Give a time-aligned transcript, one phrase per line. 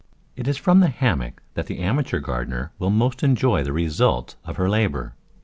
[0.35, 4.55] It is from the hammock that the amateur gardener will most enjoy the results of
[4.55, 5.13] her labour.